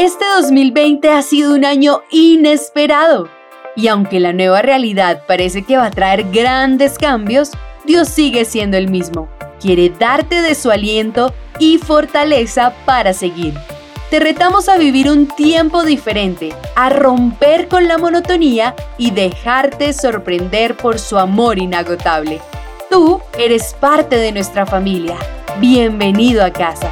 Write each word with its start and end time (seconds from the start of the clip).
Este 0.00 0.24
2020 0.24 1.10
ha 1.10 1.20
sido 1.20 1.54
un 1.54 1.66
año 1.66 2.00
inesperado 2.10 3.28
y 3.76 3.88
aunque 3.88 4.18
la 4.18 4.32
nueva 4.32 4.62
realidad 4.62 5.24
parece 5.28 5.62
que 5.62 5.76
va 5.76 5.84
a 5.84 5.90
traer 5.90 6.30
grandes 6.30 6.96
cambios, 6.96 7.50
Dios 7.84 8.08
sigue 8.08 8.46
siendo 8.46 8.78
el 8.78 8.88
mismo. 8.88 9.28
Quiere 9.60 9.90
darte 9.90 10.40
de 10.40 10.54
su 10.54 10.70
aliento 10.70 11.34
y 11.58 11.76
fortaleza 11.76 12.72
para 12.86 13.12
seguir. 13.12 13.52
Te 14.08 14.20
retamos 14.20 14.70
a 14.70 14.78
vivir 14.78 15.10
un 15.10 15.26
tiempo 15.26 15.84
diferente, 15.84 16.54
a 16.76 16.88
romper 16.88 17.68
con 17.68 17.86
la 17.86 17.98
monotonía 17.98 18.74
y 18.96 19.10
dejarte 19.10 19.92
sorprender 19.92 20.78
por 20.78 20.98
su 20.98 21.18
amor 21.18 21.58
inagotable. 21.58 22.40
Tú 22.88 23.20
eres 23.38 23.74
parte 23.78 24.16
de 24.16 24.32
nuestra 24.32 24.64
familia. 24.64 25.18
Bienvenido 25.60 26.42
a 26.42 26.50
casa. 26.50 26.90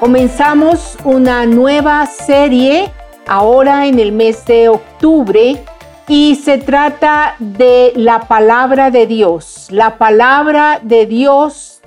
Comenzamos 0.00 0.96
una 1.04 1.44
nueva 1.44 2.06
serie 2.06 2.90
ahora 3.26 3.86
en 3.86 3.98
el 3.98 4.12
mes 4.12 4.46
de 4.46 4.70
octubre 4.70 5.62
y 6.08 6.36
se 6.36 6.56
trata 6.56 7.36
de 7.38 7.92
la 7.96 8.20
palabra 8.20 8.90
de 8.90 9.06
Dios, 9.06 9.66
la 9.70 9.98
palabra 9.98 10.80
de 10.82 11.04
Dios 11.04 11.82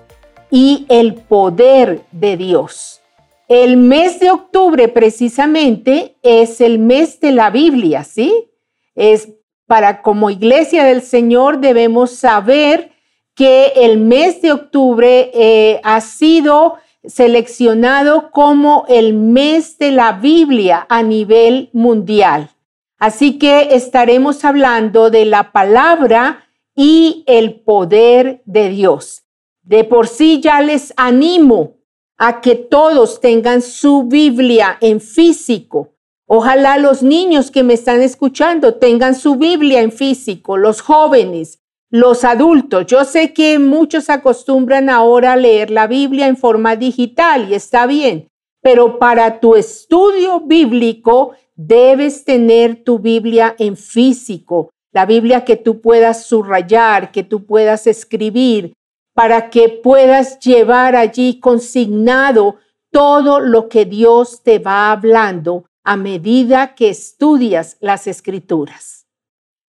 y 0.52 0.86
el 0.90 1.16
poder 1.16 2.04
de 2.12 2.38
Dios. 2.38 3.02
El 3.48 3.78
mes 3.78 4.20
de 4.20 4.30
octubre 4.30 4.90
precisamente 4.90 6.16
es 6.22 6.62
el 6.62 6.78
mes 6.78 7.20
de 7.20 7.32
la 7.32 7.50
Biblia, 7.50 8.04
¿sí? 8.04 8.48
Es 8.94 9.28
para 9.66 10.04
como 10.04 10.30
iglesia 10.30 10.84
del 10.84 11.02
Señor 11.02 11.62
debemos 11.62 12.12
saber 12.12 12.92
que 13.34 13.74
el 13.76 13.98
mes 13.98 14.40
de 14.44 14.52
octubre 14.52 15.32
eh, 15.34 15.82
ha 15.84 16.00
sido 16.00 16.78
seleccionado 17.06 18.32
como 18.32 18.86
el 18.88 19.14
mes 19.14 19.78
de 19.78 19.92
la 19.92 20.14
Biblia 20.14 20.86
a 20.90 21.04
nivel 21.04 21.70
mundial. 21.74 22.50
Así 22.98 23.38
que 23.38 23.76
estaremos 23.76 24.46
hablando 24.46 25.10
de 25.10 25.26
la 25.26 25.52
palabra 25.52 26.48
y 26.76 27.24
el 27.28 27.62
poder 27.62 28.42
de 28.46 28.70
Dios. 28.70 29.24
De 29.62 29.84
por 29.84 30.08
sí 30.08 30.42
ya 30.42 30.62
les 30.62 30.94
animo 30.98 31.78
a 32.18 32.42
que 32.42 32.56
todos 32.56 33.20
tengan 33.20 33.62
su 33.62 34.04
Biblia 34.04 34.78
en 34.80 35.02
físico. 35.02 35.94
Ojalá 36.26 36.78
los 36.78 37.04
niños 37.04 37.52
que 37.52 37.64
me 37.64 37.74
están 37.74 38.02
escuchando 38.02 38.76
tengan 38.76 39.16
su 39.16 39.36
Biblia 39.36 39.82
en 39.82 39.92
físico, 39.92 40.58
los 40.58 40.82
jóvenes, 40.82 41.60
los 41.94 42.24
adultos. 42.24 42.88
Yo 42.88 43.06
sé 43.06 43.34
que 43.34 43.60
muchos 43.60 44.10
acostumbran 44.10 44.90
ahora 44.90 45.34
a 45.34 45.38
leer 45.38 45.70
la 45.70 45.86
Biblia 45.86 46.26
en 46.26 46.38
forma 46.38 46.76
digital 46.76 47.52
y 47.52 47.54
está 47.54 47.86
bien, 47.86 48.28
pero 48.64 48.98
para 48.98 49.40
tu 49.40 49.56
estudio 49.56 50.40
bíblico 50.40 51.34
debes 51.56 52.26
tener 52.26 52.84
tu 52.84 52.98
Biblia 52.98 53.56
en 53.60 53.78
físico, 53.78 54.72
la 54.92 55.06
Biblia 55.06 55.46
que 55.46 55.56
tú 55.56 55.82
puedas 55.82 56.26
subrayar, 56.26 57.12
que 57.12 57.22
tú 57.22 57.46
puedas 57.46 57.86
escribir, 57.86 58.74
para 59.14 59.52
que 59.52 59.70
puedas 59.70 60.40
llevar 60.40 60.96
allí 60.96 61.40
consignado 61.40 62.56
todo 62.92 63.40
lo 63.40 63.70
que 63.70 63.86
Dios 63.86 64.42
te 64.42 64.58
va 64.58 64.92
hablando 64.92 65.66
a 65.84 65.96
medida 65.96 66.74
que 66.74 66.90
estudias 66.90 67.78
las 67.82 68.08
escrituras. 68.08 69.06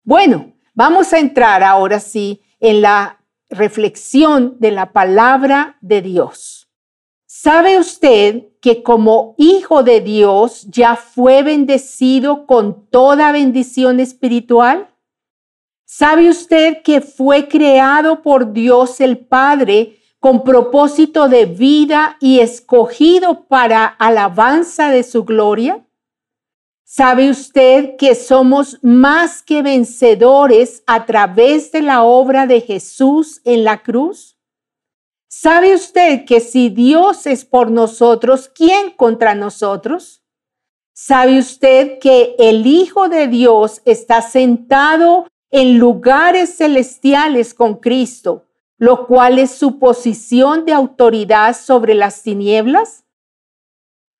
Bueno, 0.05 0.52
vamos 0.73 1.13
a 1.13 1.19
entrar 1.19 1.63
ahora 1.63 1.99
sí 1.99 2.41
en 2.59 2.81
la 2.81 3.19
reflexión 3.49 4.57
de 4.59 4.71
la 4.71 4.91
palabra 4.91 5.77
de 5.81 6.01
Dios. 6.01 6.67
¿Sabe 7.25 7.79
usted 7.79 8.43
que 8.61 8.83
como 8.83 9.35
hijo 9.37 9.83
de 9.83 10.01
Dios 10.01 10.67
ya 10.69 10.95
fue 10.95 11.43
bendecido 11.43 12.45
con 12.45 12.87
toda 12.87 13.31
bendición 13.31 13.99
espiritual? 13.99 14.87
¿Sabe 15.83 16.29
usted 16.29 16.81
que 16.83 17.01
fue 17.01 17.47
creado 17.47 18.21
por 18.21 18.53
Dios 18.53 19.01
el 19.01 19.17
Padre 19.17 19.99
con 20.19 20.43
propósito 20.43 21.27
de 21.27 21.45
vida 21.45 22.17
y 22.19 22.39
escogido 22.39 23.45
para 23.45 23.85
alabanza 23.85 24.89
de 24.89 25.03
su 25.03 25.25
gloria? 25.25 25.85
¿Sabe 26.85 27.29
usted 27.29 27.95
que 27.97 28.13
somos 28.13 28.77
más 28.83 29.41
que 29.41 29.61
vencedores 29.61 30.83
a 30.85 31.05
través 31.05 31.71
de 31.71 31.81
la 31.81 32.03
obra 32.03 32.45
de 32.45 32.61
Jesús 32.61 33.41
en 33.45 33.63
la 33.63 33.81
cruz? 33.81 34.37
¿Sabe 35.27 35.73
usted 35.73 36.25
que 36.25 36.41
si 36.41 36.69
Dios 36.69 37.25
es 37.25 37.45
por 37.45 37.71
nosotros, 37.71 38.51
¿quién 38.53 38.91
contra 38.91 39.33
nosotros? 39.33 40.23
¿Sabe 40.93 41.39
usted 41.39 41.99
que 41.99 42.35
el 42.37 42.67
Hijo 42.67 43.09
de 43.09 43.27
Dios 43.27 43.81
está 43.85 44.21
sentado 44.21 45.27
en 45.49 45.79
lugares 45.79 46.57
celestiales 46.57 47.53
con 47.53 47.77
Cristo, 47.77 48.45
lo 48.77 49.07
cual 49.07 49.39
es 49.39 49.51
su 49.51 49.79
posición 49.79 50.65
de 50.65 50.73
autoridad 50.73 51.55
sobre 51.55 51.95
las 51.95 52.21
tinieblas? 52.21 53.05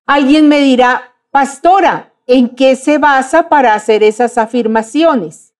Alguien 0.06 0.48
me 0.48 0.62
dirá, 0.62 1.14
pastora, 1.30 2.13
¿En 2.26 2.56
qué 2.56 2.76
se 2.76 2.98
basa 3.00 3.50
para 3.50 3.74
hacer 3.74 4.02
esas 4.02 4.38
afirmaciones? 4.38 5.54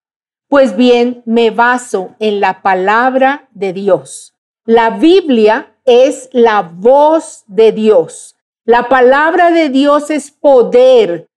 Pues 0.48 0.78
bien, 0.78 1.22
me 1.26 1.52
baso 1.52 2.16
en 2.20 2.40
la 2.40 2.62
palabra 2.62 3.50
de 3.52 3.74
Dios. 3.74 4.34
La 4.66 4.92
Biblia 4.92 5.76
es 5.84 6.30
la 6.32 6.62
voz 6.62 7.44
de 7.48 7.74
Dios. 7.74 8.38
La 8.64 8.88
palabra 8.88 9.52
de 9.52 9.68
Dios 9.70 10.10
es 10.10 10.32
poder. 10.32 11.28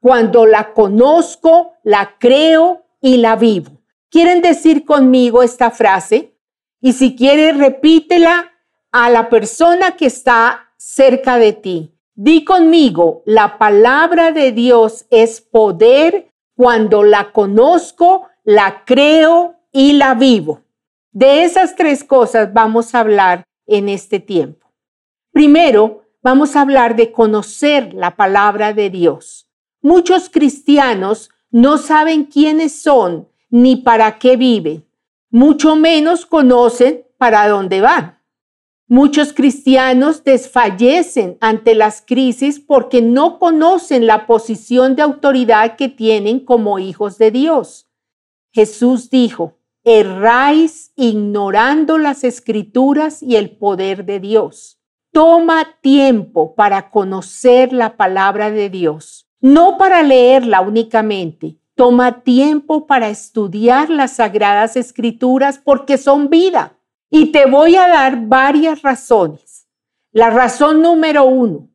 Cuando 0.00 0.46
la 0.46 0.72
conozco, 0.72 1.74
la 1.82 2.16
creo 2.18 2.86
y 3.02 3.18
la 3.18 3.36
vivo. 3.36 3.82
¿Quieren 4.08 4.40
decir 4.40 4.86
conmigo 4.86 5.42
esta 5.42 5.70
frase? 5.70 6.34
Y 6.80 6.94
si 6.94 7.14
quieres, 7.14 7.58
repítela 7.58 8.50
a 8.92 9.10
la 9.10 9.28
persona 9.28 9.96
que 9.96 10.06
está 10.06 10.72
cerca 10.78 11.36
de 11.36 11.52
ti. 11.52 11.89
Di 12.14 12.44
conmigo, 12.44 13.22
la 13.24 13.58
palabra 13.58 14.32
de 14.32 14.52
Dios 14.52 15.06
es 15.10 15.40
poder 15.40 16.32
cuando 16.54 17.02
la 17.02 17.32
conozco, 17.32 18.28
la 18.44 18.84
creo 18.84 19.56
y 19.72 19.94
la 19.94 20.14
vivo. 20.14 20.62
De 21.12 21.44
esas 21.44 21.76
tres 21.76 22.04
cosas 22.04 22.52
vamos 22.52 22.94
a 22.94 23.00
hablar 23.00 23.44
en 23.66 23.88
este 23.88 24.20
tiempo. 24.20 24.70
Primero, 25.32 26.04
vamos 26.22 26.56
a 26.56 26.60
hablar 26.60 26.96
de 26.96 27.12
conocer 27.12 27.94
la 27.94 28.16
palabra 28.16 28.72
de 28.72 28.90
Dios. 28.90 29.48
Muchos 29.80 30.28
cristianos 30.28 31.30
no 31.50 31.78
saben 31.78 32.24
quiénes 32.24 32.82
son 32.82 33.28
ni 33.48 33.76
para 33.76 34.18
qué 34.18 34.36
viven, 34.36 34.86
mucho 35.30 35.74
menos 35.74 36.26
conocen 36.26 37.04
para 37.18 37.48
dónde 37.48 37.80
van. 37.80 38.19
Muchos 38.92 39.32
cristianos 39.32 40.24
desfallecen 40.24 41.38
ante 41.40 41.76
las 41.76 42.02
crisis 42.04 42.58
porque 42.58 43.00
no 43.00 43.38
conocen 43.38 44.08
la 44.08 44.26
posición 44.26 44.96
de 44.96 45.02
autoridad 45.02 45.76
que 45.76 45.88
tienen 45.88 46.40
como 46.40 46.80
hijos 46.80 47.16
de 47.16 47.30
Dios. 47.30 47.88
Jesús 48.52 49.08
dijo, 49.08 49.58
erráis 49.84 50.92
ignorando 50.96 51.98
las 51.98 52.24
escrituras 52.24 53.22
y 53.22 53.36
el 53.36 53.56
poder 53.56 54.04
de 54.06 54.18
Dios. 54.18 54.80
Toma 55.12 55.68
tiempo 55.80 56.56
para 56.56 56.90
conocer 56.90 57.72
la 57.72 57.96
palabra 57.96 58.50
de 58.50 58.70
Dios, 58.70 59.28
no 59.40 59.78
para 59.78 60.02
leerla 60.02 60.62
únicamente. 60.62 61.60
Toma 61.76 62.22
tiempo 62.24 62.88
para 62.88 63.08
estudiar 63.08 63.88
las 63.88 64.16
sagradas 64.16 64.74
escrituras 64.74 65.60
porque 65.62 65.96
son 65.96 66.28
vida 66.28 66.79
y 67.10 67.32
te 67.32 67.46
voy 67.46 67.76
a 67.76 67.88
dar 67.88 68.26
varias 68.26 68.82
razones. 68.82 69.68
La 70.12 70.30
razón 70.30 70.80
número 70.80 71.24
uno, 71.24 71.68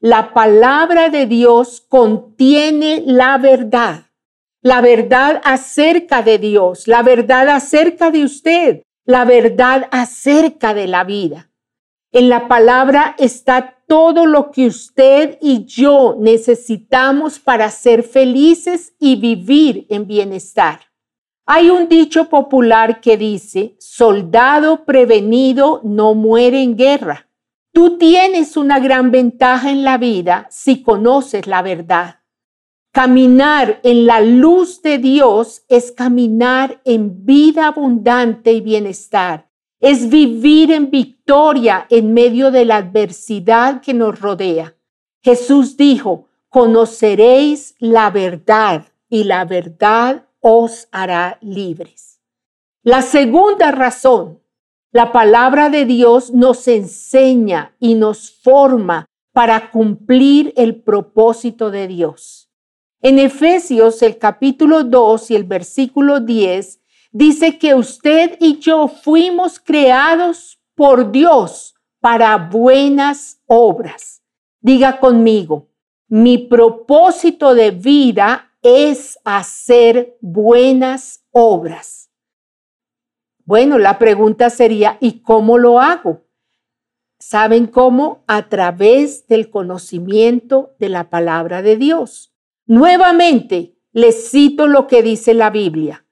la 0.00 0.34
palabra 0.34 1.08
de 1.08 1.26
Dios 1.26 1.80
contiene 1.88 3.02
la 3.06 3.38
verdad, 3.38 4.06
la 4.62 4.80
verdad 4.80 5.40
acerca 5.44 6.22
de 6.22 6.38
Dios, 6.38 6.88
la 6.88 7.02
verdad 7.02 7.48
acerca 7.48 8.10
de 8.10 8.24
usted, 8.24 8.82
la 9.04 9.24
verdad 9.24 9.88
acerca 9.90 10.74
de 10.74 10.86
la 10.86 11.04
vida. 11.04 11.50
En 12.12 12.28
la 12.28 12.48
palabra 12.48 13.14
está 13.18 13.76
todo 13.86 14.26
lo 14.26 14.50
que 14.50 14.66
usted 14.66 15.38
y 15.40 15.64
yo 15.64 16.16
necesitamos 16.18 17.38
para 17.38 17.70
ser 17.70 18.02
felices 18.02 18.94
y 18.98 19.16
vivir 19.16 19.86
en 19.88 20.06
bienestar. 20.06 20.89
Hay 21.46 21.70
un 21.70 21.88
dicho 21.88 22.28
popular 22.28 23.00
que 23.00 23.16
dice, 23.16 23.74
soldado 23.78 24.84
prevenido 24.84 25.80
no 25.82 26.14
muere 26.14 26.62
en 26.62 26.76
guerra. 26.76 27.28
Tú 27.72 27.98
tienes 27.98 28.56
una 28.56 28.78
gran 28.78 29.10
ventaja 29.10 29.70
en 29.70 29.84
la 29.84 29.98
vida 29.98 30.46
si 30.50 30.82
conoces 30.82 31.46
la 31.46 31.62
verdad. 31.62 32.20
Caminar 32.92 33.80
en 33.84 34.06
la 34.06 34.20
luz 34.20 34.82
de 34.82 34.98
Dios 34.98 35.62
es 35.68 35.92
caminar 35.92 36.80
en 36.84 37.24
vida 37.24 37.68
abundante 37.68 38.52
y 38.52 38.60
bienestar. 38.60 39.50
es 39.80 40.10
vivir 40.10 40.70
en 40.70 40.90
victoria 40.90 41.86
en 41.88 42.12
medio 42.12 42.50
de 42.50 42.66
la 42.66 42.76
adversidad 42.76 43.80
que 43.80 43.94
nos 43.94 44.20
rodea. 44.20 44.76
Jesús 45.22 45.76
dijo, 45.76 46.28
conoceréis 46.50 47.74
la 47.78 48.10
verdad 48.10 48.84
y 49.08 49.24
la 49.24 49.46
verdad 49.46 50.26
os 50.40 50.88
hará 50.90 51.38
libres. 51.40 52.20
La 52.82 53.02
segunda 53.02 53.70
razón, 53.70 54.40
la 54.92 55.12
palabra 55.12 55.70
de 55.70 55.84
Dios 55.84 56.32
nos 56.32 56.66
enseña 56.66 57.76
y 57.78 57.94
nos 57.94 58.30
forma 58.30 59.06
para 59.32 59.70
cumplir 59.70 60.52
el 60.56 60.82
propósito 60.82 61.70
de 61.70 61.86
Dios. 61.86 62.50
En 63.00 63.18
Efesios 63.18 64.02
el 64.02 64.18
capítulo 64.18 64.84
2 64.84 65.30
y 65.30 65.36
el 65.36 65.44
versículo 65.44 66.20
10 66.20 66.80
dice 67.12 67.58
que 67.58 67.74
usted 67.74 68.36
y 68.40 68.58
yo 68.58 68.88
fuimos 68.88 69.58
creados 69.58 70.60
por 70.74 71.10
Dios 71.12 71.74
para 72.00 72.36
buenas 72.36 73.40
obras. 73.46 74.22
Diga 74.60 74.98
conmigo, 74.98 75.68
mi 76.08 76.38
propósito 76.38 77.54
de 77.54 77.70
vida 77.70 78.49
es 78.62 79.18
hacer 79.24 80.16
buenas 80.20 81.24
obras. 81.30 82.10
Bueno, 83.44 83.78
la 83.78 83.98
pregunta 83.98 84.50
sería, 84.50 84.98
¿y 85.00 85.22
cómo 85.22 85.58
lo 85.58 85.80
hago? 85.80 86.22
¿Saben 87.18 87.66
cómo? 87.66 88.22
A 88.26 88.48
través 88.48 89.26
del 89.26 89.50
conocimiento 89.50 90.74
de 90.78 90.88
la 90.88 91.10
palabra 91.10 91.62
de 91.62 91.76
Dios. 91.76 92.32
Nuevamente, 92.66 93.76
les 93.92 94.30
cito 94.30 94.66
lo 94.66 94.86
que 94.86 95.02
dice 95.02 95.34
la 95.34 95.50
Biblia. 95.50 96.06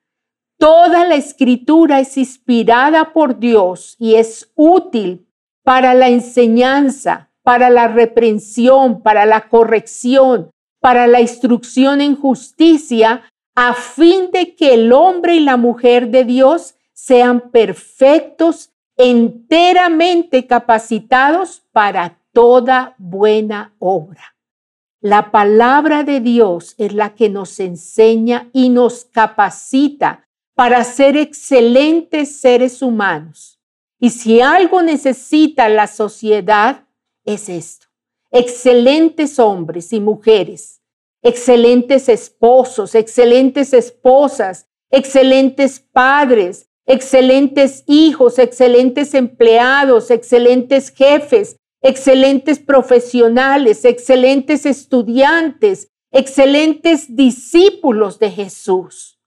Toda 0.58 1.06
la 1.06 1.14
escritura 1.14 2.00
es 2.00 2.16
inspirada 2.16 3.12
por 3.12 3.38
Dios 3.38 3.94
y 3.98 4.16
es 4.16 4.50
útil 4.56 5.28
para 5.62 5.94
la 5.94 6.08
enseñanza, 6.08 7.30
para 7.42 7.70
la 7.70 7.86
reprensión, 7.86 9.02
para 9.02 9.24
la 9.24 9.48
corrección, 9.48 10.50
para 10.80 11.06
la 11.06 11.20
instrucción 11.20 12.00
en 12.00 12.16
justicia, 12.16 13.22
a 13.54 13.74
fin 13.74 14.30
de 14.32 14.54
que 14.54 14.74
el 14.74 14.92
hombre 14.92 15.34
y 15.34 15.40
la 15.40 15.56
mujer 15.56 16.08
de 16.08 16.24
Dios 16.24 16.74
sean 16.92 17.50
perfectos, 17.50 18.70
enteramente 18.96 20.46
capacitados 20.46 21.62
para 21.72 22.18
toda 22.32 22.94
buena 22.98 23.74
obra. 23.78 24.36
La 25.00 25.30
palabra 25.30 26.02
de 26.02 26.20
Dios 26.20 26.74
es 26.78 26.92
la 26.92 27.14
que 27.14 27.28
nos 27.28 27.60
enseña 27.60 28.48
y 28.52 28.68
nos 28.68 29.04
capacita 29.04 30.28
para 30.54 30.82
ser 30.82 31.16
excelentes 31.16 32.40
seres 32.40 32.82
humanos. 32.82 33.60
Y 34.00 34.10
si 34.10 34.40
algo 34.40 34.82
necesita 34.82 35.68
la 35.68 35.86
sociedad, 35.86 36.84
es 37.24 37.48
esto. 37.48 37.87
Excelentes 38.30 39.38
hombres 39.38 39.92
y 39.92 40.00
mujeres, 40.00 40.82
excelentes 41.22 42.08
esposos, 42.08 42.94
excelentes 42.94 43.72
esposas, 43.72 44.68
excelentes 44.90 45.80
padres, 45.80 46.68
excelentes 46.86 47.84
hijos, 47.86 48.38
excelentes 48.38 49.14
empleados, 49.14 50.10
excelentes 50.10 50.90
jefes, 50.90 51.56
excelentes 51.82 52.58
profesionales, 52.58 53.84
excelentes 53.84 54.66
estudiantes, 54.66 55.90
excelentes 56.10 57.14
discípulos 57.14 58.18
de 58.18 58.30
Jesús. 58.30 59.20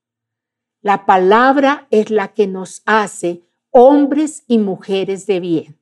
La 0.81 1.05
palabra 1.05 1.87
es 1.91 2.09
la 2.09 2.33
que 2.33 2.47
nos 2.47 2.81
hace 2.85 3.43
hombres 3.69 4.43
y 4.47 4.57
mujeres 4.57 5.27
de 5.27 5.39
bien. 5.39 5.79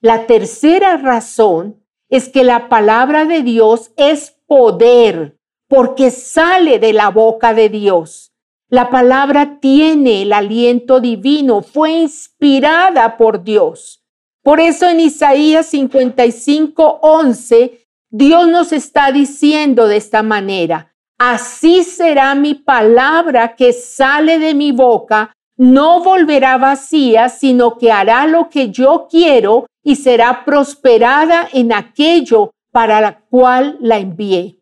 La 0.00 0.26
tercera 0.26 0.98
razón 0.98 1.82
es 2.14 2.28
que 2.28 2.44
la 2.44 2.68
palabra 2.68 3.24
de 3.24 3.42
Dios 3.42 3.90
es 3.96 4.36
poder 4.46 5.36
porque 5.66 6.12
sale 6.12 6.78
de 6.78 6.92
la 6.92 7.10
boca 7.10 7.54
de 7.54 7.68
Dios. 7.68 8.32
La 8.68 8.88
palabra 8.88 9.58
tiene 9.58 10.22
el 10.22 10.32
aliento 10.32 11.00
divino, 11.00 11.62
fue 11.62 11.90
inspirada 11.90 13.16
por 13.16 13.42
Dios. 13.42 14.04
Por 14.44 14.60
eso 14.60 14.88
en 14.88 15.00
Isaías 15.00 15.66
55, 15.66 17.00
11, 17.02 17.84
Dios 18.10 18.46
nos 18.46 18.70
está 18.70 19.10
diciendo 19.10 19.88
de 19.88 19.96
esta 19.96 20.22
manera, 20.22 20.94
Así 21.18 21.82
será 21.82 22.36
mi 22.36 22.54
palabra 22.54 23.56
que 23.56 23.72
sale 23.72 24.38
de 24.38 24.54
mi 24.54 24.70
boca, 24.70 25.32
no 25.56 26.00
volverá 26.00 26.58
vacía, 26.58 27.28
sino 27.28 27.76
que 27.76 27.90
hará 27.90 28.28
lo 28.28 28.48
que 28.50 28.70
yo 28.70 29.08
quiero 29.10 29.66
y 29.84 29.96
será 29.96 30.44
prosperada 30.44 31.46
en 31.52 31.72
aquello 31.72 32.50
para 32.72 33.00
la 33.00 33.20
cual 33.20 33.76
la 33.80 33.98
envié. 33.98 34.58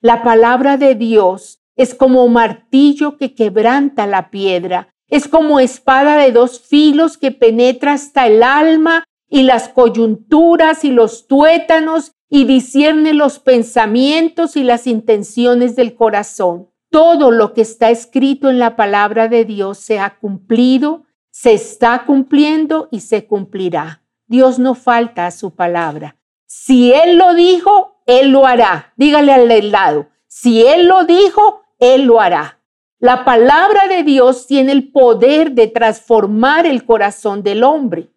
La 0.00 0.22
palabra 0.22 0.76
de 0.76 0.94
Dios 0.94 1.58
es 1.74 1.94
como 1.94 2.28
martillo 2.28 3.16
que 3.16 3.34
quebranta 3.34 4.06
la 4.06 4.30
piedra, 4.30 4.94
es 5.08 5.26
como 5.26 5.58
espada 5.58 6.16
de 6.16 6.30
dos 6.30 6.60
filos 6.60 7.16
que 7.16 7.32
penetra 7.32 7.94
hasta 7.94 8.26
el 8.26 8.42
alma 8.42 9.04
y 9.28 9.42
las 9.42 9.68
coyunturas 9.68 10.84
y 10.84 10.90
los 10.90 11.26
tuétanos 11.26 12.12
y 12.28 12.44
discierne 12.44 13.14
los 13.14 13.38
pensamientos 13.38 14.56
y 14.56 14.62
las 14.62 14.86
intenciones 14.86 15.76
del 15.76 15.94
corazón. 15.94 16.68
Todo 16.90 17.30
lo 17.30 17.54
que 17.54 17.62
está 17.62 17.90
escrito 17.90 18.50
en 18.50 18.58
la 18.58 18.76
palabra 18.76 19.28
de 19.28 19.44
Dios 19.44 19.78
se 19.78 19.98
ha 19.98 20.18
cumplido, 20.18 21.04
se 21.30 21.54
está 21.54 22.04
cumpliendo 22.06 22.88
y 22.90 23.00
se 23.00 23.26
cumplirá. 23.26 24.02
Dios 24.28 24.58
no 24.58 24.74
falta 24.74 25.26
a 25.26 25.30
su 25.30 25.54
palabra. 25.54 26.16
Si 26.46 26.92
Él 26.92 27.16
lo 27.16 27.34
dijo, 27.34 28.02
Él 28.06 28.30
lo 28.30 28.46
hará. 28.46 28.92
Dígale 28.96 29.32
al 29.32 29.70
lado, 29.72 30.08
si 30.26 30.64
Él 30.64 30.86
lo 30.86 31.04
dijo, 31.04 31.62
Él 31.78 32.04
lo 32.04 32.20
hará. 32.20 32.60
La 33.00 33.24
palabra 33.24 33.88
de 33.88 34.02
Dios 34.02 34.46
tiene 34.46 34.72
el 34.72 34.90
poder 34.90 35.52
de 35.52 35.68
transformar 35.68 36.66
el 36.66 36.84
corazón 36.84 37.42
del 37.42 37.64
hombre. 37.64 38.10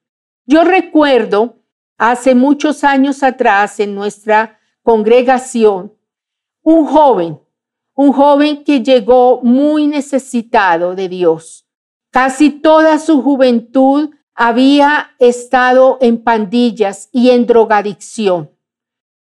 Yo 0.45 0.63
recuerdo 0.63 1.59
hace 1.97 2.35
muchos 2.35 2.83
años 2.83 3.21
atrás 3.21 3.79
en 3.79 3.93
nuestra 3.95 4.59
congregación, 4.81 5.93
un 6.63 6.85
joven, 6.85 7.39
un 7.93 8.11
joven 8.11 8.63
que 8.63 8.81
llegó 8.81 9.41
muy 9.43 9.87
necesitado 9.87 10.95
de 10.95 11.07
Dios. 11.09 11.67
Casi 12.09 12.49
toda 12.49 12.97
su 12.97 13.21
juventud 13.21 14.09
había 14.36 15.11
estado 15.19 15.97
en 16.02 16.23
pandillas 16.23 17.09
y 17.11 17.30
en 17.30 17.45
drogadicción 17.45 18.52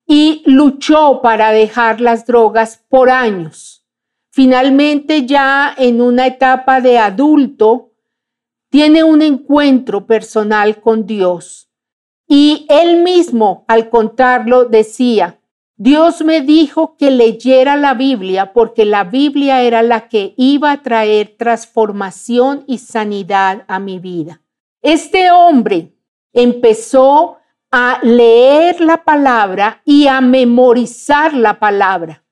y 0.06 0.44
luchó 0.46 1.22
para 1.22 1.52
dejar 1.52 2.02
las 2.02 2.26
drogas 2.26 2.84
por 2.90 3.10
años. 3.10 3.86
Finalmente 4.30 5.26
ya 5.26 5.74
en 5.78 6.02
una 6.02 6.28
etapa 6.28 6.82
de 6.82 6.98
adulto, 6.98 7.94
tiene 8.70 9.04
un 9.04 9.22
encuentro 9.22 10.06
personal 10.06 10.80
con 10.82 11.06
Dios 11.06 11.70
y 12.28 12.66
él 12.70 13.04
mismo, 13.04 13.66
al 13.68 13.90
contarlo, 13.90 14.64
decía, 14.64 15.42
Dios 15.76 16.24
me 16.24 16.42
dijo 16.42 16.96
que 16.96 17.12
leyera 17.12 17.76
la 17.76 17.94
Biblia 17.94 18.54
porque 18.54 18.86
la 18.86 19.04
Biblia 19.04 19.64
era 19.64 19.82
la 19.82 20.08
que 20.08 20.34
iba 20.38 20.72
a 20.72 20.82
traer 20.82 21.36
transformación 21.38 22.64
y 22.68 22.78
sanidad 22.78 23.66
a 23.68 23.80
mi 23.80 24.00
vida. 24.00 24.41
Este 24.82 25.30
hombre 25.30 25.94
empezó 26.34 27.38
a 27.70 28.00
leer 28.02 28.82
la 28.82 29.04
palabra 29.04 29.82
y 29.86 30.08
a 30.08 30.22
memorizar 30.22 31.36
la 31.36 31.60
palabra. 31.60 32.24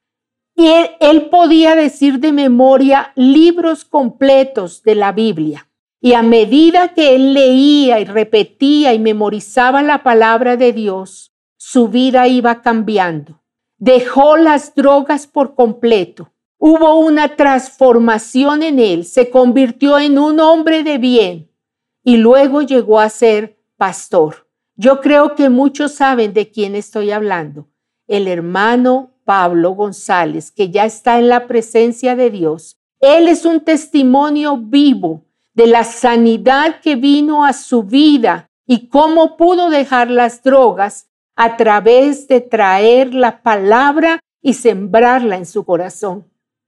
Y 0.56 0.68
él, 0.68 0.90
él 1.00 1.30
podía 1.30 1.76
decir 1.76 2.20
de 2.20 2.32
memoria 2.32 3.14
libros 3.16 3.86
completos 3.86 4.82
de 4.82 4.96
la 4.96 5.12
Biblia. 5.12 5.70
Y 6.02 6.14
a 6.14 6.24
medida 6.24 6.94
que 6.96 7.14
él 7.16 7.34
leía 7.34 8.00
y 8.00 8.06
repetía 8.06 8.94
y 8.94 9.00
memorizaba 9.00 9.84
la 9.84 10.02
palabra 10.02 10.58
de 10.58 10.74
Dios, 10.74 11.32
su 11.56 11.88
vida 11.88 12.28
iba 12.28 12.62
cambiando. 12.62 13.44
Dejó 13.78 14.38
las 14.38 14.74
drogas 14.74 15.28
por 15.28 15.54
completo. 15.54 16.32
Hubo 16.58 16.96
una 16.96 17.36
transformación 17.36 18.64
en 18.64 18.80
él. 18.80 19.06
Se 19.06 19.30
convirtió 19.30 20.00
en 20.00 20.18
un 20.18 20.40
hombre 20.40 20.84
de 20.84 20.98
bien 20.98 21.49
y 22.04 22.18
luego 22.18 22.62
llegó 22.62 23.00
a 23.00 23.10
ser 23.10 23.60
pastor. 23.78 24.48
Yo 24.76 25.02
creo 25.02 25.36
que 25.36 25.50
muchos 25.50 25.94
saben 25.94 26.34
de 26.34 26.52
quién 26.52 26.76
estoy 26.76 27.12
hablando. 27.12 27.68
El 28.08 28.28
hermano 28.28 29.12
Pablo 29.26 29.72
González, 29.72 30.52
que 30.52 30.72
ya 30.72 30.86
está 30.86 31.20
en 31.20 31.30
la 31.30 31.48
presencia 31.48 32.16
de 32.16 32.32
Dios. 32.32 32.78
Él 33.00 33.28
es 33.28 33.46
un 33.46 33.60
testimonio 33.62 34.58
vivo 34.58 35.26
de 35.54 35.68
la 35.68 35.84
sanidad 35.84 36.80
que 36.82 36.96
vino 36.96 37.46
a 37.46 37.54
su 37.54 37.84
vida 37.84 38.50
y 38.66 38.88
cómo 38.88 39.38
pudo 39.38 39.70
dejar 39.70 40.10
las 40.10 40.42
drogas 40.44 41.10
a 41.36 41.58
través 41.58 42.28
de 42.28 42.42
traer 42.42 43.14
la 43.14 43.42
palabra 43.42 44.20
y 44.42 44.54
sembrarla 44.54 45.38
en 45.38 45.46
su 45.46 45.66
corazón. 45.66 46.26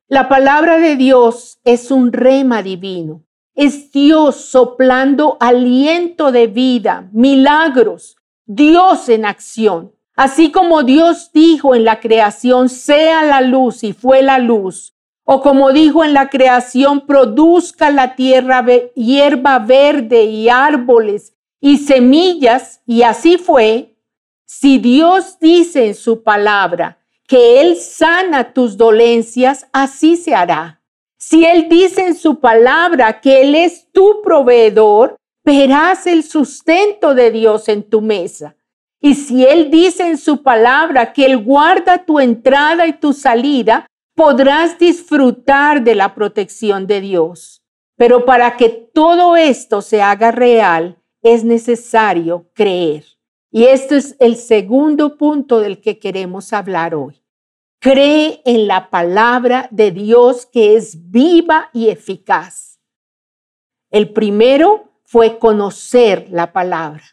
La 0.08 0.28
palabra 0.28 0.78
de 0.78 0.96
Dios 0.96 1.60
es 1.64 1.90
un 1.90 2.12
rema 2.12 2.62
divino. 2.62 3.24
Es 3.54 3.92
Dios 3.92 4.36
soplando 4.46 5.38
aliento 5.40 6.32
de 6.32 6.48
vida, 6.48 7.10
milagros, 7.12 8.16
Dios 8.46 9.10
en 9.10 9.26
acción. 9.26 9.94
Así 10.16 10.52
como 10.52 10.84
Dios 10.84 11.32
dijo 11.34 11.76
en 11.76 11.84
la 11.84 12.00
creación, 12.00 12.70
sea 12.70 13.24
la 13.24 13.42
luz 13.42 13.84
y 13.84 13.94
fue 13.94 14.22
la 14.22 14.40
luz. 14.40 14.96
O 15.24 15.42
como 15.42 15.72
dijo 15.72 16.04
en 16.04 16.14
la 16.14 16.30
creación, 16.30 17.06
produzca 17.06 17.90
la 17.90 18.16
tierra 18.16 18.66
hierba 18.96 19.60
verde 19.60 20.24
y 20.24 20.50
árboles 20.50 21.34
y 21.62 21.78
semillas, 21.78 22.82
y 22.86 23.04
así 23.04 23.38
fue. 23.38 23.96
Si 24.46 24.80
Dios 24.80 25.38
dice 25.40 25.88
en 25.88 25.96
su 25.96 26.24
palabra 26.24 26.98
que 27.28 27.62
Él 27.62 27.78
sana 27.78 28.52
tus 28.52 28.76
dolencias, 28.76 29.68
así 29.72 30.18
se 30.18 30.36
hará. 30.36 30.81
Si 31.24 31.46
Él 31.46 31.70
dice 31.70 32.08
en 32.08 32.16
su 32.16 32.40
palabra 32.40 33.22
que 33.22 33.44
Él 33.44 33.54
es 33.54 33.92
tu 33.92 34.24
proveedor, 34.24 35.18
verás 35.46 36.08
el 36.08 36.24
sustento 36.24 37.14
de 37.14 37.30
Dios 37.30 37.70
en 37.70 37.84
tu 37.84 38.02
mesa. 38.02 38.56
Y 39.00 39.14
si 39.14 39.46
Él 39.46 39.70
dice 39.70 40.08
en 40.08 40.18
su 40.18 40.42
palabra 40.42 41.14
que 41.14 41.26
Él 41.26 41.38
guarda 41.38 42.06
tu 42.06 42.20
entrada 42.20 42.88
y 42.88 42.94
tu 42.94 43.14
salida, 43.14 43.86
podrás 44.16 44.80
disfrutar 44.80 45.84
de 45.84 45.94
la 45.94 46.16
protección 46.16 46.88
de 46.88 47.02
Dios. 47.02 47.62
Pero 47.98 48.26
para 48.26 48.58
que 48.58 48.70
todo 48.70 49.36
esto 49.36 49.84
se 49.84 50.02
haga 50.02 50.32
real, 50.32 50.98
es 51.22 51.44
necesario 51.44 52.50
creer. 52.56 53.06
Y 53.52 53.66
esto 53.66 53.96
es 53.96 54.16
el 54.20 54.38
segundo 54.38 55.18
punto 55.18 55.60
del 55.60 55.82
que 55.82 56.00
queremos 56.00 56.52
hablar 56.52 56.96
hoy. 56.96 57.21
Cree 57.82 58.44
en 58.46 58.68
la 58.68 58.92
palabra 58.92 59.68
de 59.72 59.90
Dios 59.90 60.46
que 60.46 60.76
es 60.76 61.10
viva 61.10 61.72
y 61.74 61.90
eficaz. 61.90 62.80
El 63.90 64.14
primero 64.14 64.94
fue 65.04 65.40
conocer 65.40 66.28
la 66.30 66.54
palabra. 66.54 67.04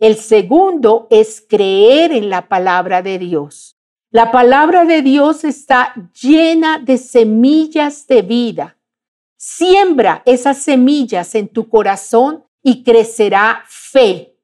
El 0.00 0.16
segundo 0.16 1.06
es 1.10 1.40
creer 1.48 2.10
en 2.10 2.28
la 2.28 2.48
palabra 2.48 3.02
de 3.02 3.18
Dios. 3.18 3.78
La 4.10 4.32
palabra 4.32 4.84
de 4.84 5.00
Dios 5.00 5.44
está 5.44 5.94
llena 6.20 6.80
de 6.80 6.98
semillas 6.98 8.08
de 8.08 8.22
vida. 8.22 8.76
Siembra 9.36 10.22
esas 10.26 10.58
semillas 10.58 11.36
en 11.36 11.46
tu 11.46 11.68
corazón 11.68 12.44
y 12.64 12.82
crecerá 12.82 13.62
fe 13.66 14.36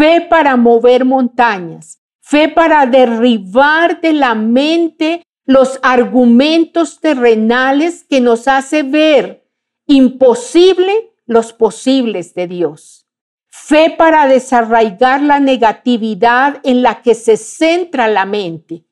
fe 0.00 0.20
para 0.20 0.56
mover 0.56 1.04
montañas, 1.04 1.99
fe 2.30 2.48
para 2.48 2.86
derribar 2.86 4.00
de 4.00 4.12
la 4.12 4.36
mente 4.36 5.24
los 5.46 5.80
argumentos 5.82 7.00
terrenales 7.00 8.04
que 8.04 8.20
nos 8.20 8.46
hace 8.46 8.84
ver 8.84 9.50
imposible 9.88 11.12
los 11.26 11.52
posibles 11.52 12.32
de 12.34 12.46
Dios. 12.46 13.08
Fe 13.48 13.92
para 13.98 14.28
desarraigar 14.28 15.20
la 15.22 15.40
negatividad 15.40 16.60
en 16.62 16.82
la 16.82 17.02
que 17.02 17.16
se 17.16 17.36
centra 17.36 18.06
la 18.06 18.26
mente. 18.26 18.84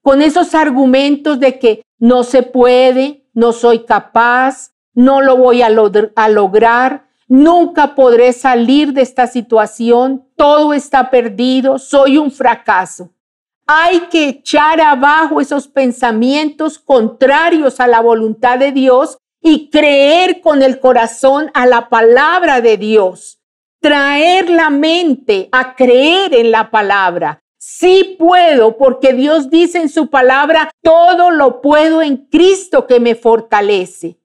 Con 0.00 0.22
esos 0.22 0.54
argumentos 0.54 1.38
de 1.40 1.58
que 1.58 1.82
no 1.98 2.24
se 2.24 2.42
puede, 2.42 3.28
no 3.34 3.52
soy 3.52 3.84
capaz, 3.84 4.72
no 4.94 5.20
lo 5.20 5.36
voy 5.36 5.60
a, 5.60 5.68
a 6.16 6.28
lograr, 6.30 7.06
Nunca 7.28 7.94
podré 7.94 8.32
salir 8.32 8.92
de 8.92 9.02
esta 9.02 9.26
situación, 9.26 10.26
todo 10.36 10.74
está 10.74 11.10
perdido, 11.10 11.78
soy 11.78 12.18
un 12.18 12.30
fracaso. 12.30 13.10
Hay 13.66 14.00
que 14.10 14.28
echar 14.28 14.80
abajo 14.80 15.40
esos 15.40 15.68
pensamientos 15.68 16.78
contrarios 16.78 17.80
a 17.80 17.86
la 17.86 18.00
voluntad 18.00 18.58
de 18.58 18.72
Dios 18.72 19.18
y 19.40 19.70
creer 19.70 20.40
con 20.40 20.62
el 20.62 20.80
corazón 20.80 21.50
a 21.54 21.66
la 21.66 21.88
palabra 21.88 22.60
de 22.60 22.76
Dios. 22.76 23.40
Traer 23.80 24.50
la 24.50 24.70
mente 24.70 25.48
a 25.52 25.74
creer 25.74 26.34
en 26.34 26.50
la 26.50 26.70
palabra. 26.70 27.40
Sí 27.58 28.16
puedo, 28.18 28.76
porque 28.76 29.12
Dios 29.12 29.48
dice 29.48 29.78
en 29.78 29.88
su 29.88 30.10
palabra, 30.10 30.70
todo 30.82 31.30
lo 31.30 31.60
puedo 31.60 32.02
en 32.02 32.16
Cristo 32.16 32.86
que 32.86 33.00
me 33.00 33.14
fortalece 33.14 34.21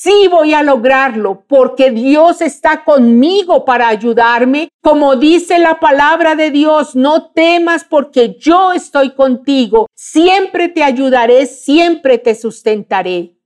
sí 0.00 0.28
voy 0.28 0.52
a 0.52 0.62
lograrlo 0.62 1.44
porque 1.46 1.90
Dios 1.90 2.42
está 2.42 2.84
conmigo 2.84 3.64
para 3.64 3.88
ayudarme. 3.88 4.68
Como 4.82 5.16
dice 5.16 5.58
la 5.58 5.80
palabra 5.80 6.34
de 6.36 6.50
Dios, 6.50 6.94
no 6.94 7.30
temas 7.30 7.84
porque 7.84 8.36
yo 8.38 8.72
estoy 8.72 9.14
contigo. 9.14 9.86
Siempre 9.94 10.68
te 10.68 10.82
ayudaré, 10.82 11.46
siempre 11.46 12.18
te 12.18 12.34
sustentaré. 12.34 13.36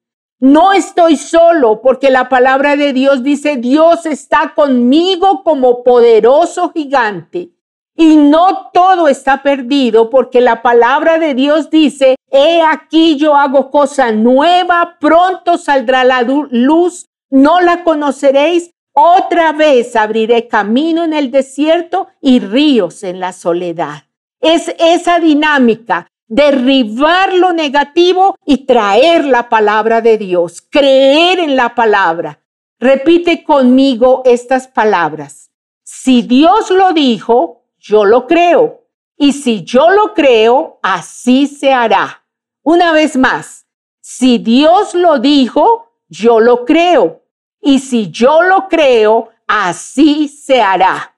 No 0.40 0.72
estoy 0.72 1.16
solo 1.16 1.80
porque 1.80 2.10
la 2.10 2.28
palabra 2.28 2.76
de 2.76 2.92
Dios 2.92 3.22
dice, 3.22 3.56
Dios 3.56 4.04
está 4.04 4.54
conmigo 4.54 5.42
como 5.44 5.84
poderoso 5.84 6.70
gigante. 6.70 7.50
Y 7.96 8.16
no 8.16 8.70
todo 8.72 9.06
está 9.06 9.42
perdido 9.42 10.10
porque 10.10 10.40
la 10.40 10.62
palabra 10.62 11.18
de 11.18 11.34
Dios 11.34 11.70
dice, 11.70 12.16
he 12.34 12.62
aquí 12.62 13.16
yo 13.16 13.36
hago 13.36 13.70
cosa 13.70 14.10
nueva, 14.10 14.96
pronto 14.98 15.56
saldrá 15.56 16.02
la 16.02 16.22
luz, 16.22 17.06
no 17.30 17.60
la 17.60 17.84
conoceréis, 17.84 18.70
otra 18.92 19.52
vez 19.52 19.94
abriré 19.94 20.48
camino 20.48 21.04
en 21.04 21.12
el 21.12 21.30
desierto 21.30 22.08
y 22.20 22.40
ríos 22.40 23.04
en 23.04 23.20
la 23.20 23.32
soledad. 23.32 24.04
Es 24.40 24.74
esa 24.78 25.20
dinámica, 25.20 26.08
derribar 26.26 27.32
lo 27.34 27.52
negativo 27.52 28.36
y 28.44 28.66
traer 28.66 29.24
la 29.24 29.48
palabra 29.48 30.00
de 30.00 30.18
Dios, 30.18 30.60
creer 30.60 31.38
en 31.38 31.54
la 31.54 31.74
palabra. 31.76 32.40
Repite 32.80 33.44
conmigo 33.44 34.22
estas 34.24 34.66
palabras. 34.66 35.50
Si 35.84 36.22
Dios 36.22 36.70
lo 36.70 36.92
dijo, 36.92 37.62
yo 37.78 38.04
lo 38.04 38.26
creo. 38.26 38.82
Y 39.16 39.32
si 39.32 39.62
yo 39.62 39.90
lo 39.90 40.14
creo, 40.14 40.80
así 40.82 41.46
se 41.46 41.72
hará. 41.72 42.23
Una 42.66 42.92
vez 42.92 43.16
más, 43.18 43.66
si 44.00 44.38
Dios 44.38 44.94
lo 44.94 45.18
dijo, 45.18 45.92
yo 46.08 46.40
lo 46.40 46.64
creo. 46.64 47.22
Y 47.60 47.80
si 47.80 48.10
yo 48.10 48.40
lo 48.42 48.68
creo, 48.68 49.28
así 49.46 50.28
se 50.28 50.62
hará. 50.62 51.14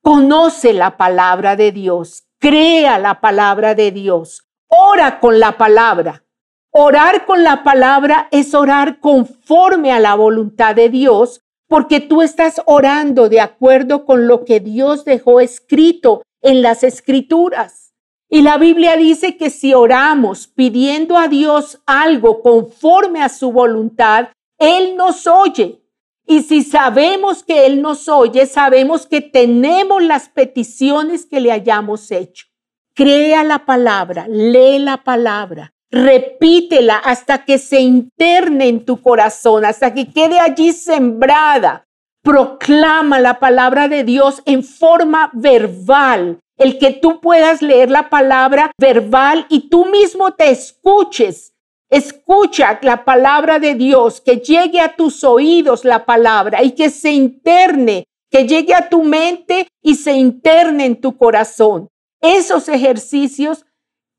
Conoce 0.00 0.72
la 0.72 0.96
palabra 0.96 1.56
de 1.56 1.72
Dios, 1.72 2.28
crea 2.38 3.00
la 3.00 3.20
palabra 3.20 3.74
de 3.74 3.90
Dios, 3.90 4.48
ora 4.68 5.18
con 5.18 5.40
la 5.40 5.58
palabra. 5.58 6.24
Orar 6.70 7.24
con 7.24 7.42
la 7.42 7.64
palabra 7.64 8.28
es 8.30 8.54
orar 8.54 9.00
conforme 9.00 9.90
a 9.90 9.98
la 9.98 10.14
voluntad 10.14 10.76
de 10.76 10.88
Dios 10.88 11.40
porque 11.68 11.98
tú 12.00 12.22
estás 12.22 12.62
orando 12.66 13.28
de 13.28 13.40
acuerdo 13.40 14.04
con 14.04 14.28
lo 14.28 14.44
que 14.44 14.60
Dios 14.60 15.04
dejó 15.04 15.40
escrito 15.40 16.22
en 16.42 16.62
las 16.62 16.84
escrituras. 16.84 17.85
Y 18.28 18.42
la 18.42 18.58
Biblia 18.58 18.96
dice 18.96 19.36
que 19.36 19.50
si 19.50 19.72
oramos 19.74 20.46
pidiendo 20.46 21.16
a 21.16 21.28
Dios 21.28 21.80
algo 21.86 22.42
conforme 22.42 23.22
a 23.22 23.28
su 23.28 23.52
voluntad, 23.52 24.28
Él 24.58 24.96
nos 24.96 25.26
oye. 25.26 25.82
Y 26.26 26.42
si 26.42 26.62
sabemos 26.62 27.44
que 27.44 27.66
Él 27.66 27.80
nos 27.80 28.08
oye, 28.08 28.46
sabemos 28.46 29.06
que 29.06 29.20
tenemos 29.20 30.02
las 30.02 30.28
peticiones 30.28 31.24
que 31.26 31.40
le 31.40 31.52
hayamos 31.52 32.10
hecho. 32.10 32.46
Crea 32.94 33.44
la 33.44 33.64
palabra, 33.64 34.26
lee 34.28 34.78
la 34.80 35.04
palabra, 35.04 35.72
Repítela 35.90 36.96
hasta 36.96 37.44
que 37.44 37.58
se 37.58 37.80
interne 37.80 38.68
en 38.68 38.84
tu 38.84 39.00
corazón, 39.00 39.64
hasta 39.64 39.94
que 39.94 40.10
quede 40.10 40.40
allí 40.40 40.72
sembrada. 40.72 41.84
Proclama 42.22 43.20
la 43.20 43.38
palabra 43.38 43.86
de 43.86 44.02
Dios 44.02 44.42
en 44.46 44.64
forma 44.64 45.30
verbal, 45.32 46.40
el 46.56 46.78
que 46.78 46.92
tú 46.92 47.20
puedas 47.20 47.62
leer 47.62 47.90
la 47.90 48.08
palabra 48.08 48.72
verbal 48.78 49.46
y 49.48 49.68
tú 49.68 49.86
mismo 49.86 50.32
te 50.32 50.50
escuches. 50.50 51.54
Escucha 51.88 52.78
la 52.82 53.04
palabra 53.04 53.58
de 53.58 53.74
Dios, 53.74 54.20
que 54.20 54.38
llegue 54.38 54.80
a 54.80 54.96
tus 54.96 55.22
oídos 55.22 55.84
la 55.84 56.04
palabra 56.04 56.62
y 56.62 56.72
que 56.72 56.90
se 56.90 57.12
interne, 57.12 58.04
que 58.30 58.46
llegue 58.46 58.74
a 58.74 58.88
tu 58.88 59.04
mente 59.04 59.68
y 59.82 59.94
se 59.94 60.14
interne 60.14 60.86
en 60.86 61.00
tu 61.00 61.16
corazón. 61.16 61.88
Esos 62.20 62.68
ejercicios 62.68 63.66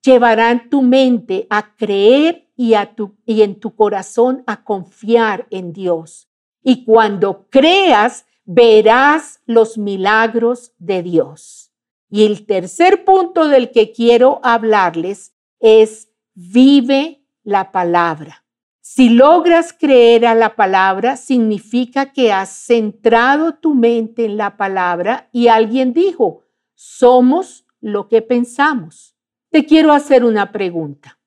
llevarán 0.01 0.70
tu 0.70 0.82
mente 0.82 1.48
a 1.50 1.75
creer 1.75 2.50
y, 2.56 2.75
a 2.75 2.96
tu, 2.96 3.17
y 3.25 3.41
en 3.41 3.60
tu 3.60 3.75
corazón 3.75 4.44
a 4.48 4.63
confiar 4.63 5.48
en 5.51 5.74
Dios. 5.74 6.29
Y 6.63 6.86
cuando 6.86 7.48
creas, 7.50 8.25
verás 8.46 9.41
los 9.46 9.77
milagros 9.77 10.74
de 10.77 11.03
Dios. 11.03 11.66
Y 12.09 12.25
el 12.25 12.45
tercer 12.45 13.03
punto 13.03 13.47
del 13.47 13.71
que 13.71 13.91
quiero 13.91 14.39
hablarles 14.43 15.33
es 15.59 16.09
vive 16.33 17.25
la 17.43 17.71
palabra. 17.71 18.45
Si 18.79 19.09
logras 19.09 19.73
creer 19.73 20.25
a 20.25 20.33
la 20.33 20.55
palabra, 20.55 21.17
significa 21.17 22.13
que 22.13 22.31
has 22.31 22.49
centrado 22.49 23.55
tu 23.55 23.73
mente 23.73 24.23
en 24.23 24.37
la 24.37 24.55
palabra 24.55 25.29
y 25.33 25.49
alguien 25.49 25.91
dijo, 25.91 26.45
somos 26.73 27.65
lo 27.81 28.07
que 28.07 28.21
pensamos. 28.21 29.15
Te 29.49 29.65
quiero 29.65 29.91
hacer 29.91 30.23
una 30.23 30.51
pregunta. 30.51 31.19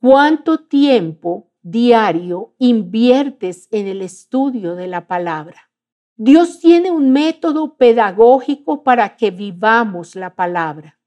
¿Cuánto 0.00 0.66
tiempo 0.66 1.50
diario 1.62 2.54
inviertes 2.58 3.68
en 3.70 3.86
el 3.86 4.02
estudio 4.02 4.74
de 4.74 4.86
la 4.86 5.06
palabra? 5.06 5.70
Dios 6.16 6.60
tiene 6.60 6.92
un 6.92 7.12
método 7.12 7.76
pedagógico 7.76 8.84
para 8.84 9.16
que 9.16 9.32
vivamos 9.32 10.14
la 10.14 10.34
palabra. 10.34 11.00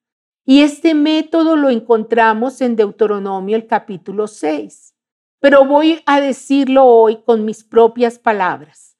Y 0.46 0.62
este 0.62 0.94
método 0.94 1.56
lo 1.56 1.70
encontramos 1.70 2.62
en 2.62 2.76
Deuteronomio 2.76 3.56
el 3.56 3.68
capítulo 3.68 4.28
6. 4.28 4.96
Pero 5.40 5.66
voy 5.66 6.02
a 6.06 6.20
decirlo 6.20 6.86
hoy 6.86 7.22
con 7.24 7.46
mis 7.46 7.64
propias 7.64 8.20
palabras. 8.20 8.98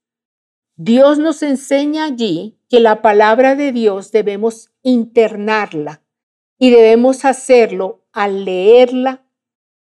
Dios 0.76 1.18
nos 1.20 1.42
enseña 1.44 2.06
allí 2.06 2.58
que 2.70 2.80
la 2.80 3.02
palabra 3.02 3.56
de 3.56 3.72
Dios 3.72 4.12
debemos 4.12 4.72
internarla 4.84 6.04
y 6.58 6.70
debemos 6.70 7.26
hacerlo 7.26 8.06
al 8.14 8.46
leerla, 8.46 9.26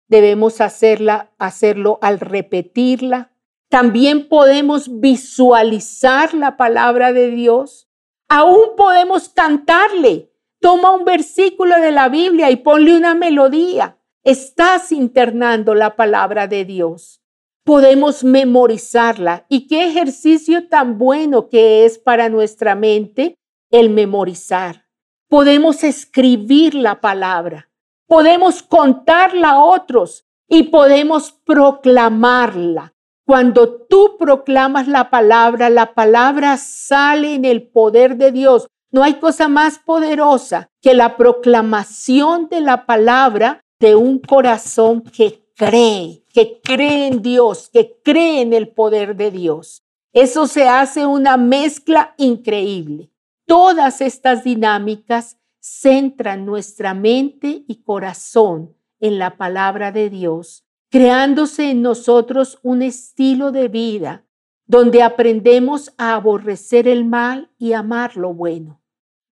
debemos 0.07 0.61
hacerla, 0.61 1.33
hacerlo 1.37 1.99
al 2.01 2.19
repetirla. 2.19 3.31
También 3.69 4.27
podemos 4.27 4.99
visualizar 4.99 6.33
la 6.33 6.57
palabra 6.57 7.13
de 7.13 7.29
Dios. 7.29 7.89
Aún 8.29 8.75
podemos 8.77 9.29
cantarle. 9.29 10.31
Toma 10.59 10.91
un 10.91 11.05
versículo 11.05 11.79
de 11.79 11.91
la 11.91 12.09
Biblia 12.09 12.49
y 12.51 12.57
ponle 12.57 12.95
una 12.95 13.15
melodía. 13.15 13.99
Estás 14.23 14.91
internando 14.91 15.75
la 15.75 15.95
palabra 15.95 16.47
de 16.47 16.65
Dios. 16.65 17.21
Podemos 17.63 18.23
memorizarla. 18.23 19.45
Y 19.49 19.67
qué 19.67 19.87
ejercicio 19.87 20.67
tan 20.67 20.97
bueno 20.97 21.49
que 21.49 21.85
es 21.85 21.97
para 21.97 22.29
nuestra 22.29 22.75
mente 22.75 23.37
el 23.71 23.89
memorizar. 23.89 24.85
Podemos 25.27 25.83
escribir 25.83 26.75
la 26.75 27.01
palabra 27.01 27.69
podemos 28.07 28.63
contarla 28.63 29.51
a 29.51 29.63
otros 29.63 30.25
y 30.47 30.63
podemos 30.63 31.31
proclamarla. 31.31 32.94
Cuando 33.25 33.81
tú 33.87 34.17
proclamas 34.19 34.87
la 34.87 35.09
palabra, 35.09 35.69
la 35.69 35.95
palabra 35.95 36.57
sale 36.57 37.33
en 37.33 37.45
el 37.45 37.67
poder 37.67 38.17
de 38.17 38.31
Dios. 38.31 38.67
No 38.91 39.03
hay 39.03 39.15
cosa 39.15 39.47
más 39.47 39.79
poderosa 39.79 40.69
que 40.81 40.93
la 40.93 41.17
proclamación 41.17 42.47
de 42.49 42.61
la 42.61 42.85
palabra 42.85 43.61
de 43.79 43.95
un 43.95 44.19
corazón 44.19 45.01
que 45.01 45.43
cree, 45.55 46.23
que 46.33 46.61
cree 46.63 47.07
en 47.07 47.21
Dios, 47.21 47.69
que 47.73 47.99
cree 48.03 48.41
en 48.41 48.53
el 48.53 48.69
poder 48.69 49.15
de 49.15 49.31
Dios. 49.31 49.83
Eso 50.13 50.47
se 50.47 50.69
hace 50.69 51.05
una 51.05 51.35
mezcla 51.35 52.13
increíble. 52.17 53.11
Todas 53.47 54.01
estas 54.01 54.43
dinámicas 54.43 55.37
centran 55.59 56.45
nuestra 56.45 56.93
mente 56.93 57.63
y 57.67 57.81
corazón 57.81 58.75
en 58.99 59.19
la 59.19 59.35
palabra 59.35 59.91
de 59.91 60.09
Dios, 60.09 60.64
creándose 60.95 61.71
en 61.71 61.81
nosotros 61.81 62.57
un 62.63 62.81
estilo 62.81 63.51
de 63.51 63.67
vida 63.67 64.23
donde 64.65 65.03
aprendemos 65.03 65.93
a 65.97 66.15
aborrecer 66.15 66.87
el 66.87 67.03
mal 67.03 67.51
y 67.57 67.73
amar 67.73 68.15
lo 68.15 68.33
bueno, 68.33 68.81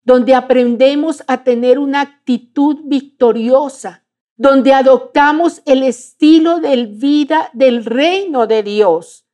donde 0.03 0.35
aprendemos 0.35 1.23
a 1.25 1.45
tener 1.45 1.79
una 1.79 2.01
actitud 2.01 2.81
victoriosa, 2.83 4.03
donde 4.35 4.73
adoptamos 4.73 5.61
el 5.65 5.83
estilo 5.83 6.59
de 6.59 6.85
vida 6.85 7.49
del 7.53 7.85
reino 7.85 8.45
de 8.45 8.61
Dios. 8.61 9.25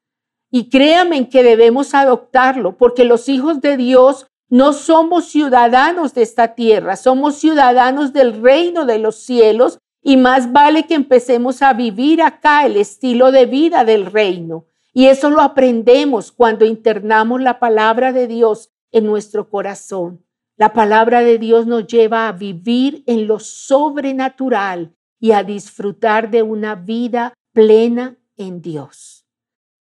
Y 0.51 0.69
créanme 0.69 1.29
que 1.29 1.41
debemos 1.41 1.95
adoptarlo, 1.95 2.77
porque 2.77 3.05
los 3.05 3.27
hijos 3.27 3.59
de 3.59 3.75
Dios 3.75 4.27
no 4.49 4.73
somos 4.73 5.25
ciudadanos 5.25 6.13
de 6.13 6.21
esta 6.21 6.53
tierra, 6.53 6.95
somos 6.95 7.37
ciudadanos 7.37 8.13
del 8.13 8.39
reino 8.39 8.85
de 8.85 8.99
los 8.99 9.15
cielos 9.15 9.79
y 10.01 10.17
más 10.17 10.51
vale 10.51 10.85
que 10.87 10.95
empecemos 10.95 11.61
a 11.61 11.73
vivir 11.73 12.21
acá 12.21 12.65
el 12.65 12.77
estilo 12.77 13.31
de 13.31 13.45
vida 13.45 13.83
del 13.83 14.05
reino. 14.05 14.65
Y 14.93 15.05
eso 15.05 15.29
lo 15.29 15.41
aprendemos 15.41 16.31
cuando 16.31 16.65
internamos 16.65 17.41
la 17.41 17.59
palabra 17.59 18.11
de 18.11 18.27
Dios 18.27 18.71
en 18.91 19.05
nuestro 19.05 19.49
corazón. 19.49 20.25
La 20.57 20.73
palabra 20.73 21.21
de 21.21 21.37
Dios 21.37 21.67
nos 21.67 21.87
lleva 21.87 22.27
a 22.27 22.31
vivir 22.31 23.03
en 23.05 23.27
lo 23.27 23.39
sobrenatural 23.39 24.95
y 25.19 25.31
a 25.31 25.43
disfrutar 25.43 26.31
de 26.31 26.43
una 26.43 26.75
vida 26.75 27.33
plena 27.53 28.17
en 28.35 28.61
Dios. 28.61 29.25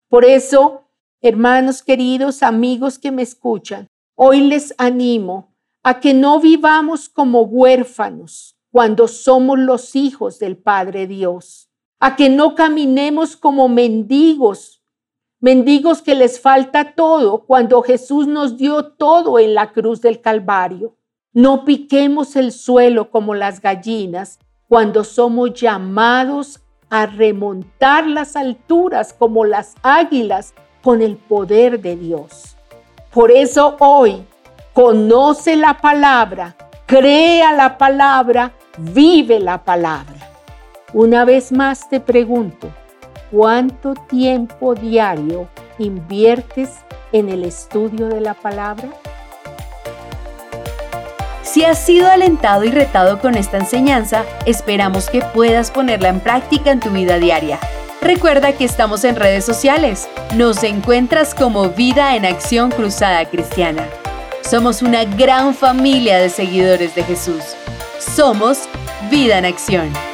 Por 0.09 0.25
eso, 0.25 0.91
hermanos 1.21 1.83
queridos, 1.83 2.43
amigos 2.43 2.99
que 2.99 3.11
me 3.13 3.23
escuchan, 3.23 3.89
Hoy 4.19 4.41
les 4.41 4.75
animo 4.79 5.55
a 5.83 6.01
que 6.01 6.15
no 6.15 6.41
vivamos 6.41 7.11
como 7.11 7.43
huérfanos 7.43 8.56
cuando 8.77 9.09
somos 9.09 9.59
los 9.59 9.97
hijos 9.97 10.39
del 10.39 10.59
Padre 10.59 11.07
Dios, 11.07 11.71
a 11.99 12.15
que 12.15 12.29
no 12.29 12.55
caminemos 12.55 13.35
como 13.35 13.71
mendigos, 13.71 14.83
mendigos 15.41 16.03
que 16.03 16.15
les 16.15 16.39
falta 16.39 16.93
todo 16.93 17.47
cuando 17.47 17.81
Jesús 17.81 18.27
nos 18.27 18.59
dio 18.59 18.89
todo 18.89 19.39
en 19.39 19.55
la 19.55 19.73
cruz 19.73 20.03
del 20.03 20.21
Calvario. 20.21 20.95
No 21.33 21.65
piquemos 21.65 22.37
el 22.37 22.53
suelo 22.53 23.11
como 23.11 23.35
las 23.35 23.63
gallinas 23.63 24.41
cuando 24.69 25.05
somos 25.05 25.55
llamados 25.55 26.61
a 26.91 27.07
remontar 27.07 28.07
las 28.07 28.37
alturas 28.37 29.15
como 29.15 29.47
las 29.47 29.75
águilas 29.83 30.53
con 30.83 31.01
el 31.01 31.17
poder 31.17 31.81
de 31.81 31.97
Dios. 31.97 32.59
Por 33.11 33.31
eso 33.31 33.79
hoy 33.81 34.23
conoce 34.75 35.57
la 35.57 35.79
palabra, 35.79 36.55
crea 36.85 37.55
la 37.55 37.79
palabra, 37.79 38.53
vive 38.79 39.41
la 39.41 39.65
palabra. 39.65 40.15
Una 40.93 41.25
vez 41.25 41.53
más 41.53 41.89
te 41.89 42.01
pregunto, 42.01 42.69
¿cuánto 43.31 43.95
tiempo 43.95 44.75
diario 44.75 45.49
inviertes 45.79 46.71
en 47.13 47.29
el 47.29 47.45
estudio 47.45 48.09
de 48.09 48.21
la 48.21 48.35
palabra? 48.35 48.89
Si 51.43 51.65
has 51.65 51.79
sido 51.79 52.11
alentado 52.11 52.65
y 52.65 52.71
retado 52.71 53.19
con 53.19 53.35
esta 53.35 53.57
enseñanza, 53.57 54.25
esperamos 54.45 55.09
que 55.09 55.23
puedas 55.23 55.71
ponerla 55.71 56.09
en 56.09 56.21
práctica 56.21 56.71
en 56.71 56.81
tu 56.81 56.91
vida 56.91 57.19
diaria. 57.19 57.59
Recuerda 58.03 58.53
que 58.53 58.65
estamos 58.65 59.05
en 59.05 59.17
redes 59.17 59.45
sociales. 59.45 60.09
Nos 60.35 60.63
encuentras 60.63 61.35
como 61.35 61.71
Vida 61.71 62.15
en 62.15 62.27
Acción 62.27 62.71
Cruzada 62.71 63.25
Cristiana. 63.25 63.85
Somos 64.43 64.83
una 64.83 65.05
gran 65.05 65.55
familia 65.55 66.19
de 66.19 66.29
seguidores 66.29 66.95
de 66.95 67.03
Jesús. 67.05 67.43
Somos 68.15 68.69
Vida 69.11 69.39
en 69.39 69.45
Acción. 69.45 70.06